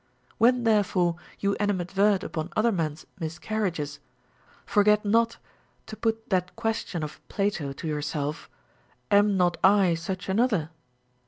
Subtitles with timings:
[0.41, 3.99] AVhen therefore you animad fert upon other men's miscarriages,
[4.65, 5.37] forget not
[5.85, 8.49] to put that question of Plato to yourself.
[9.11, 10.71] Am not I such another